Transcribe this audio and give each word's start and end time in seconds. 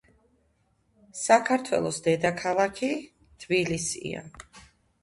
საქართველოს 1.19 2.01
დედაქალაქი 2.09 2.91
,თბილისია 3.45 4.27